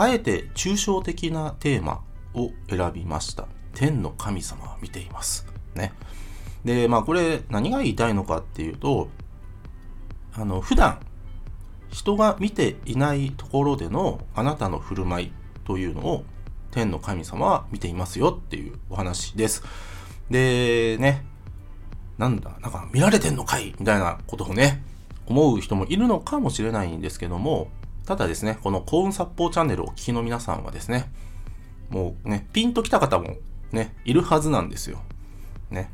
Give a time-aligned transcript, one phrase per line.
[0.00, 3.48] あえて抽象的なテーマを選びました。
[3.74, 5.44] 天の神様は見ています。
[5.74, 5.92] ね。
[6.64, 9.08] で、まあこれ何が言いたいのかっていうと、
[10.34, 11.00] あの、普段
[11.90, 15.32] 人が見ていないところでのあなたの振る舞い
[15.64, 16.24] というのを
[16.70, 19.64] 天の神様は見ていますよっていうお話です。
[20.30, 21.24] で、ね、
[22.18, 24.80] なんだ、なんか見られてんのかいみたいなことをね、
[25.26, 27.68] 思う人もいるのかもしれないんですけども、
[28.08, 31.12] ただですね、この幸運殺法チャンネルをお聞きの皆さんはですね、
[31.90, 33.36] もうね、ピンときた方も
[33.70, 35.02] ね、いるはずなんですよ。
[35.70, 35.90] ね。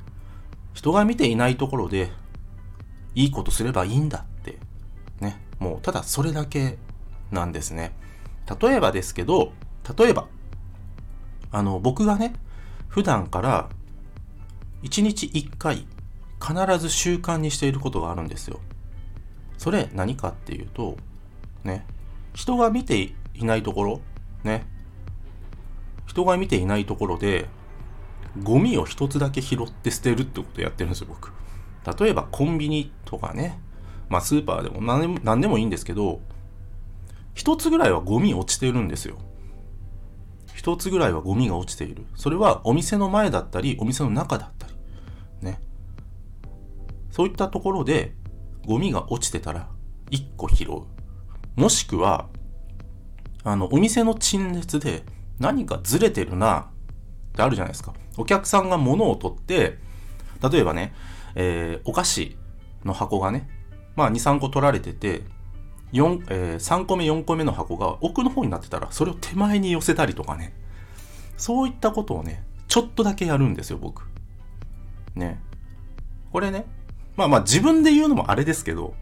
[0.74, 2.12] 人が見ていないところで、
[3.16, 4.60] いいことすればいいんだって、
[5.18, 5.42] ね。
[5.58, 6.78] もう、ただそれだけ
[7.32, 7.90] なんですね。
[8.62, 9.52] 例えばですけど、
[9.98, 10.28] 例えば、
[11.50, 12.34] あの、僕がね、
[12.86, 13.68] 普段から
[14.84, 15.84] 1日1回
[16.40, 18.60] 必ず習慣にしていることがあるんですよ。
[19.58, 20.96] それ何かっていうと、
[21.64, 21.84] ね、
[22.34, 24.00] 人が見ていないところ、
[24.42, 24.66] ね、
[26.06, 27.48] 人が見ていないところで、
[28.42, 31.32] ゴミを一つだけ拾って捨てるってことをやってるんですよ、僕。
[31.98, 33.60] 例えばコンビニとかね、
[34.08, 36.20] まあスーパーでも何でも何でもいいんですけど、
[37.34, 39.16] 一つぐらいはゴミ落ちてるんですよ。
[40.54, 42.04] 一つぐらいはゴミが落ちている。
[42.14, 44.74] それはお店の前だったり、お店の中だったり。
[45.42, 45.60] ね。
[47.10, 48.14] そういったところで
[48.66, 49.68] ゴミが落ちてたら
[50.10, 50.93] 一個拾う。
[51.56, 52.28] もしくは、
[53.44, 55.04] あの、お店の陳列で
[55.38, 56.64] 何かずれてるなっ
[57.34, 57.94] てあるじゃないですか。
[58.16, 59.78] お客さんが物を取って、
[60.50, 60.94] 例えばね、
[61.34, 62.36] えーお菓子
[62.84, 63.48] の箱がね、
[63.96, 65.22] まあ2、3個取られてて、
[65.92, 70.54] 4えー3個目、4個目の箱が奥の方になってたら、それを手前に寄せたりとかね。
[71.36, 74.08] そういったことをね、ちょっとだけやるんですよ、僕。
[75.14, 75.40] ね。
[76.32, 76.66] これね、
[77.16, 78.94] まあまあ自分で言うのもあれですけど、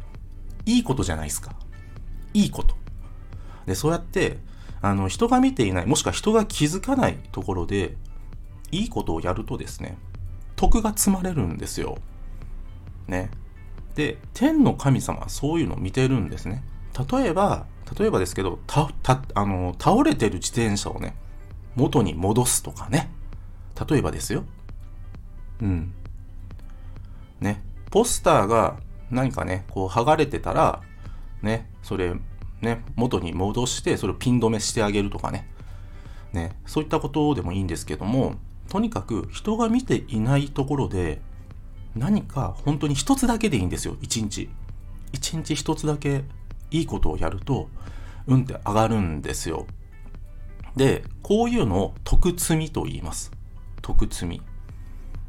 [0.66, 1.54] いいことじゃないですか。
[2.34, 2.74] いいこと。
[3.66, 4.38] で、そうやって、
[4.80, 7.96] あの、人が見ていない、もしくは人が気づかないところで、
[8.70, 9.98] いいことをやるとですね、
[10.56, 11.98] 徳が積まれるんですよ。
[13.06, 13.30] ね。
[13.94, 16.64] で、天の神様はそういうのを見てるんですね。
[17.12, 17.66] 例えば、
[17.98, 21.14] 例えばですけど、た、た、あの、倒れてる自転車をね、
[21.74, 23.10] 元に戻すとかね。
[23.88, 24.44] 例えばですよ。
[25.60, 25.94] うん。
[27.40, 27.62] ね。
[27.90, 28.78] ポスターが
[29.10, 30.80] 何かね、こう剥がれてたら、
[31.42, 32.14] ね、それ、
[32.60, 35.48] ね、元に戻して、それをピン止めしてあげるとかね。
[36.32, 38.36] ね、そういったことでもいいんですけども、
[38.68, 41.20] とにかく人が見ていないところで、
[41.94, 44.48] 何か本当に一つだけでいいんですよ、一日。
[45.12, 46.24] 一日一つだけ
[46.70, 47.68] いいことをやると、
[48.26, 49.66] 運って上がるんですよ。
[50.76, 53.30] で、こういうのを徳積みと言います。
[53.82, 54.42] 徳積み。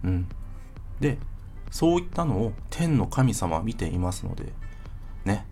[0.05, 0.27] うん。
[0.99, 1.17] で、
[1.69, 4.53] そういったのを天の神様は見ていますので、
[5.25, 5.45] ね、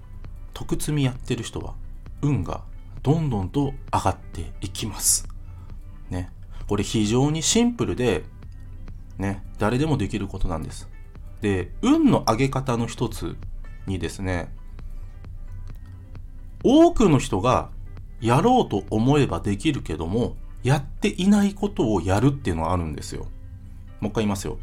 [0.53, 1.75] 徳積みやってる人は
[2.22, 2.63] 運が
[3.03, 5.28] どんどんと上がっていきます。
[6.09, 6.31] ね。
[6.67, 8.23] これ非常にシンプルで、
[9.17, 10.90] ね、誰でもできることなんです。
[11.41, 13.35] で、運の上げ方の一つ
[13.88, 14.53] にですね、
[16.63, 17.69] 多くの人が
[18.19, 23.25] やろうと思えばできるけども、やっていないことをやるっていうのがあるんですよ。
[24.00, 24.59] もう一回言いますよ。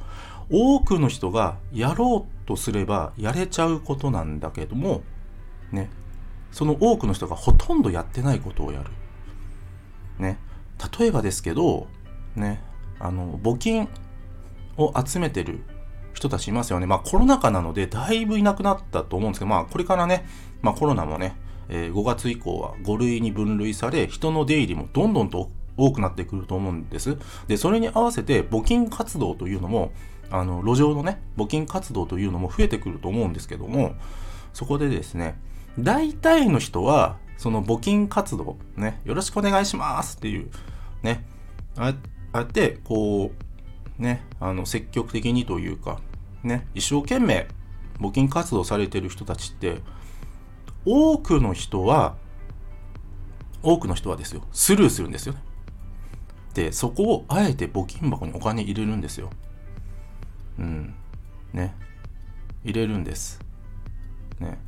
[0.50, 5.02] 多くの人がやろうとすればやれちゃうことなんだけども、
[5.72, 5.90] ね、
[6.50, 8.90] その多くの人がほとんどやってないことをやる。
[10.18, 10.38] ね、
[10.98, 11.86] 例えばですけど、
[12.34, 12.62] ね、
[12.98, 13.88] あの、募金
[14.76, 15.60] を集めてる
[16.14, 16.86] 人たちいますよね。
[16.86, 20.26] まあコロナ禍なのでだいぶいなくなったと思うんですけど、まあこれからね、
[20.62, 21.36] まあコロナもね、
[21.68, 27.16] えー5月以降は5類に分類され、人の出入りもどんどんと多くなってくると思うんです。
[27.46, 29.92] で、それに合わせて募金活動というのも、
[30.30, 33.94] あの、路上のね、募金活動というのも増えてくると思うんですけども、
[34.52, 35.40] そこでですね、
[35.78, 40.50] 大体の人は、その募金活動、ね、よろしくお願いしますっていう、
[41.02, 41.24] ね、
[41.76, 41.94] あ
[42.32, 43.30] あやって、こ
[43.98, 46.00] う、ね、あの、積極的にというか、
[46.42, 47.48] ね、一生懸命
[48.00, 49.80] 募金活動されてる人たちって、
[50.84, 52.16] 多くの人は、
[53.62, 55.42] 多くの人はですよ、スルーするんですよね。
[56.54, 59.30] で、そこをあえて募金箱にお金入れるんですよ。
[60.58, 60.94] うん。
[61.52, 61.74] ね。
[62.64, 63.40] 入れるんです。
[64.40, 64.58] ね。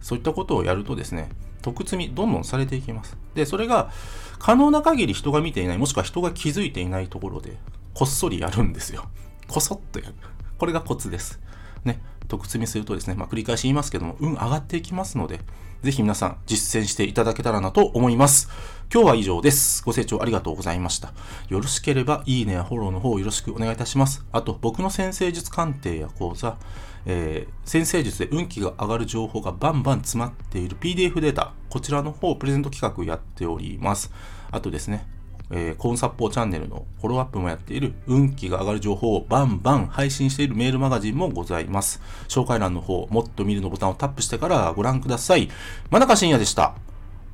[0.00, 1.28] そういったことをやるとですね、
[1.62, 3.16] 特積みどんどんされていきます。
[3.34, 3.90] で、それが
[4.38, 7.56] 可能な限り人が見ていない、もしくは人が気づいていないところで、
[7.94, 9.06] こっそりやるんですよ。
[9.48, 10.14] こそっとやる。
[10.58, 11.40] これがコツです。
[11.84, 15.40] ね、徳積みするとですね、まあ、繰り返し言いますけども、運上がっていきますので、
[15.82, 18.48] ぜひ皆さん実践していただけたらなと思います。
[18.92, 19.82] 今日は以上です。
[19.84, 21.12] ご清聴ありがとうございました。
[21.48, 24.24] よろしければ、いいねやフォローの方よろしくお願いいたします。
[24.30, 26.58] あと、僕の先生術鑑定や講座、
[27.06, 34.12] えー、先生術で運気が上がる情報がバンバン詰まっている PDF データ、こちらの方、プレゼント企画やっております。
[34.50, 35.06] あとですね、
[35.50, 42.00] えー、コーンサッポーチャンネルのフォローアップもやっている運気が上がる情報をバンバン配信しているメールマガジンもございます。
[42.28, 45.50] 紹介欄の方、もっと見るのボタンをタップしてからご覧ください。
[45.90, 46.74] 真中信也でした。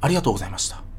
[0.01, 0.96] ありがとうございました。